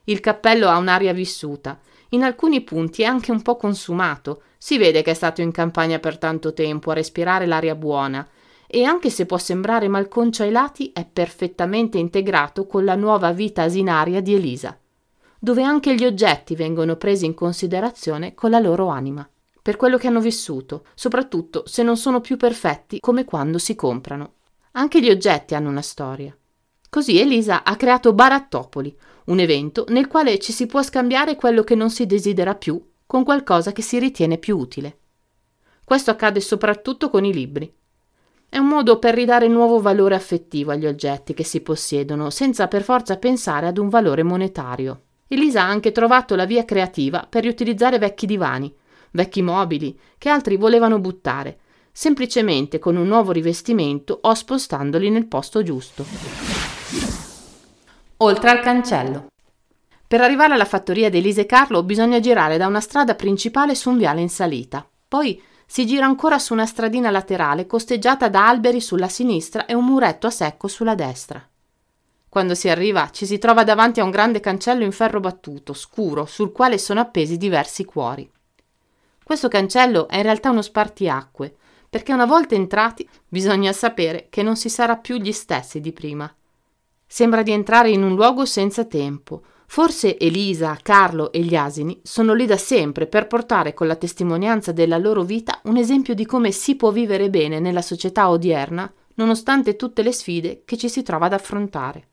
[0.05, 5.01] Il cappello ha un'aria vissuta, in alcuni punti è anche un po' consumato, si vede
[5.01, 8.27] che è stato in campagna per tanto tempo a respirare l'aria buona
[8.65, 13.63] e anche se può sembrare malconcio ai lati, è perfettamente integrato con la nuova vita
[13.63, 14.77] asinaria di Elisa,
[15.39, 19.27] dove anche gli oggetti vengono presi in considerazione con la loro anima,
[19.67, 24.35] per quello che hanno vissuto, soprattutto se non sono più perfetti come quando si comprano.
[24.71, 26.33] Anche gli oggetti hanno una storia.
[26.89, 31.75] Così Elisa ha creato Barattopoli, un evento nel quale ci si può scambiare quello che
[31.75, 34.99] non si desidera più con qualcosa che si ritiene più utile.
[35.83, 37.69] Questo accade soprattutto con i libri.
[38.47, 42.83] È un modo per ridare nuovo valore affettivo agli oggetti che si possiedono, senza per
[42.83, 45.01] forza pensare ad un valore monetario.
[45.27, 48.73] Elisa ha anche trovato la via creativa per riutilizzare vecchi divani,
[49.17, 51.57] vecchi mobili, che altri volevano buttare,
[51.91, 56.05] semplicemente con un nuovo rivestimento o spostandoli nel posto giusto.
[58.17, 59.25] Oltre al cancello.
[60.07, 63.97] Per arrivare alla fattoria di Elise Carlo bisogna girare da una strada principale su un
[63.97, 64.87] viale in salita.
[65.07, 69.85] Poi si gira ancora su una stradina laterale costeggiata da alberi sulla sinistra e un
[69.85, 71.45] muretto a secco sulla destra.
[72.29, 76.25] Quando si arriva ci si trova davanti a un grande cancello in ferro battuto, scuro,
[76.25, 78.29] sul quale sono appesi diversi cuori.
[79.27, 81.53] Questo cancello è in realtà uno spartiacque,
[81.89, 86.33] perché una volta entrati bisogna sapere che non si sarà più gli stessi di prima.
[87.05, 92.33] Sembra di entrare in un luogo senza tempo, Forse Elisa, Carlo e gli asini sono
[92.33, 96.51] lì da sempre per portare con la testimonianza della loro vita un esempio di come
[96.51, 101.25] si può vivere bene nella società odierna nonostante tutte le sfide che ci si trova
[101.25, 102.07] ad affrontare.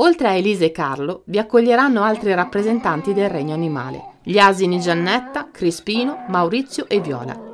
[0.00, 5.48] Oltre a Elisa e Carlo, vi accoglieranno altri rappresentanti del regno animale, gli asini Giannetta,
[5.50, 7.48] Crispino, Maurizio e Viola,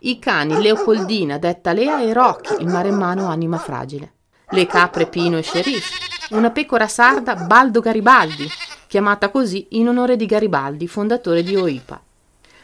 [0.00, 4.12] i cani Leopoldina, detta Lea e Rocky, il maremmano anima fragile,
[4.50, 8.48] le capre Pino e Sheriff, una pecora sarda Baldo Garibaldi,
[8.86, 12.00] chiamata così in onore di Garibaldi, fondatore di OIPA.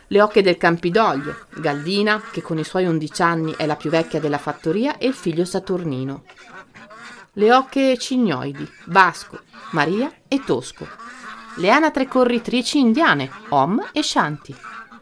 [0.09, 4.21] Le ocche del Campidoglio, Galdina, che con i suoi 11 anni è la più vecchia
[4.21, 6.25] della fattoria, e il figlio Saturnino.
[7.35, 9.41] Le ocche cignoidi, Vasco,
[9.71, 10.87] Maria e Tosco.
[11.57, 14.55] Le anatre corritrici indiane, Om e Shanti.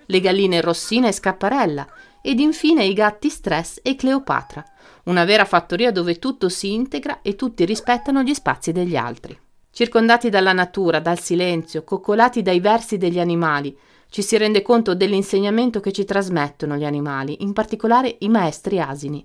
[0.07, 1.87] Le galline Rossina e Scapparella.
[2.21, 4.65] Ed infine i gatti Stress e Cleopatra.
[5.05, 9.39] Una vera fattoria dove tutto si integra e tutti rispettano gli spazi degli altri.
[9.71, 13.77] Circondati dalla natura, dal silenzio, coccolati dai versi degli animali,
[14.09, 19.25] ci si rende conto dell'insegnamento che ci trasmettono gli animali, in particolare i maestri asini.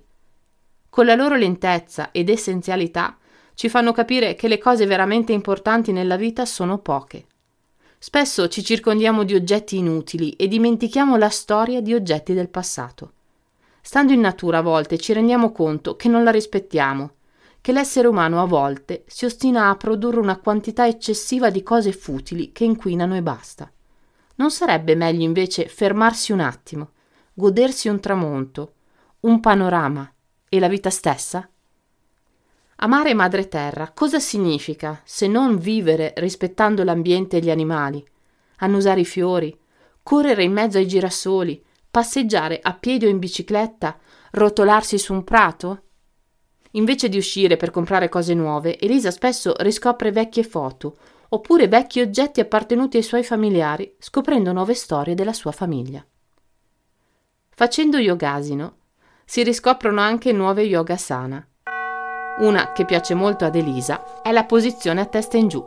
[0.88, 3.18] Con la loro lentezza ed essenzialità
[3.56, 7.24] ci fanno capire che le cose veramente importanti nella vita sono poche.
[7.98, 13.12] Spesso ci circondiamo di oggetti inutili e dimentichiamo la storia di oggetti del passato.
[13.80, 17.12] Stando in natura a volte ci rendiamo conto che non la rispettiamo,
[17.62, 22.52] che l'essere umano a volte si ostina a produrre una quantità eccessiva di cose futili
[22.52, 23.72] che inquinano e basta.
[24.34, 26.90] Non sarebbe meglio invece fermarsi un attimo,
[27.32, 28.74] godersi un tramonto,
[29.20, 30.12] un panorama
[30.46, 31.48] e la vita stessa?
[32.78, 38.04] Amare madre terra cosa significa se non vivere rispettando l'ambiente e gli animali,
[38.58, 39.58] annusare i fiori,
[40.02, 43.98] correre in mezzo ai girasoli, passeggiare a piedi o in bicicletta,
[44.32, 45.82] rotolarsi su un prato?
[46.72, 50.96] Invece di uscire per comprare cose nuove, Elisa spesso riscopre vecchie foto
[51.30, 56.04] oppure vecchi oggetti appartenuti ai suoi familiari, scoprendo nuove storie della sua famiglia.
[57.48, 58.76] Facendo yogasino
[59.24, 61.44] si riscoprono anche nuove yogasana.
[62.38, 65.64] Una che piace molto ad Elisa è la posizione a testa in giù.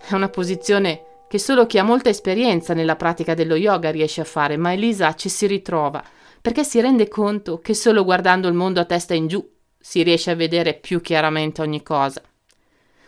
[0.00, 4.24] È una posizione che solo chi ha molta esperienza nella pratica dello yoga riesce a
[4.24, 6.02] fare, ma Elisa ci si ritrova
[6.40, 9.46] perché si rende conto che solo guardando il mondo a testa in giù
[9.78, 12.22] si riesce a vedere più chiaramente ogni cosa.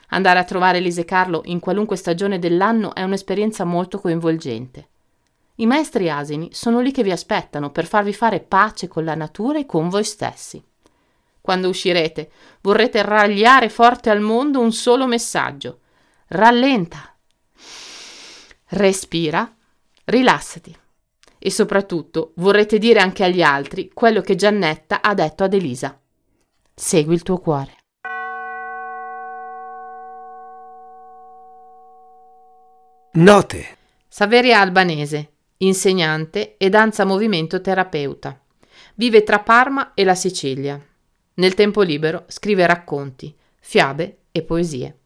[0.08, 4.88] Andare a trovare Elisa e Carlo in qualunque stagione dell'anno è un'esperienza molto coinvolgente.
[5.56, 9.58] I maestri asini sono lì che vi aspettano per farvi fare pace con la natura
[9.58, 10.62] e con voi stessi.
[11.50, 12.30] Quando uscirete,
[12.60, 15.80] vorrete ragliare forte al mondo un solo messaggio.
[16.28, 17.12] Rallenta.
[18.68, 19.52] Respira.
[20.04, 20.78] Rilassati.
[21.40, 26.00] E soprattutto vorrete dire anche agli altri quello che Giannetta ha detto ad Elisa.
[26.72, 27.74] Segui il tuo cuore.
[33.14, 33.76] Note.
[34.06, 38.40] Saveria Albanese, insegnante e danza movimento terapeuta.
[38.94, 40.80] Vive tra Parma e la Sicilia.
[41.34, 44.96] Nel tempo libero scrive racconti, fiabe e poesie.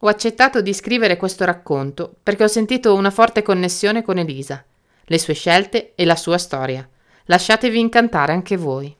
[0.00, 4.64] Ho accettato di scrivere questo racconto perché ho sentito una forte connessione con Elisa,
[5.04, 6.88] le sue scelte e la sua storia.
[7.24, 8.96] Lasciatevi incantare anche voi.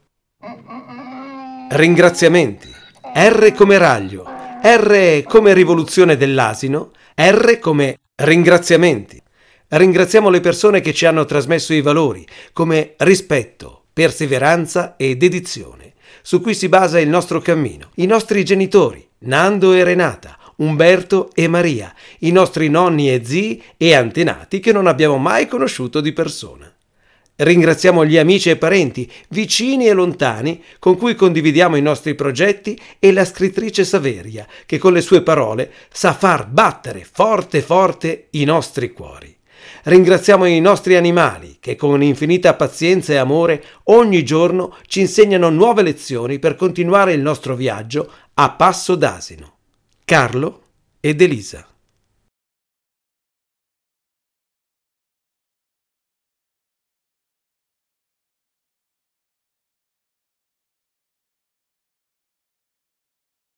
[1.69, 2.69] Ringraziamenti.
[3.13, 4.23] R come raglio,
[4.61, 9.21] R come rivoluzione dell'asino, R come ringraziamenti.
[9.67, 15.90] Ringraziamo le persone che ci hanno trasmesso i valori, come rispetto, perseveranza e dedizione,
[16.21, 17.91] su cui si basa il nostro cammino.
[17.95, 23.93] I nostri genitori, Nando e Renata, Umberto e Maria, i nostri nonni e zii e
[23.93, 26.71] antenati che non abbiamo mai conosciuto di persona.
[27.35, 33.11] Ringraziamo gli amici e parenti, vicini e lontani, con cui condividiamo i nostri progetti e
[33.11, 38.91] la scrittrice Saveria, che con le sue parole sa far battere forte forte i nostri
[38.91, 39.30] cuori.
[39.83, 45.81] Ringraziamo i nostri animali che con infinita pazienza e amore ogni giorno ci insegnano nuove
[45.81, 49.53] lezioni per continuare il nostro viaggio a passo d'asino.
[50.05, 50.61] Carlo
[50.99, 51.70] ed Elisa.